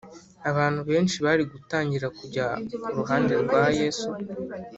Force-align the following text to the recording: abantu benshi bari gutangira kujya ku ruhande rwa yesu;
abantu 0.49 0.79
benshi 0.89 1.17
bari 1.25 1.43
gutangira 1.51 2.07
kujya 2.17 2.45
ku 2.83 2.89
ruhande 2.97 3.33
rwa 3.43 3.61
yesu; 3.79 4.09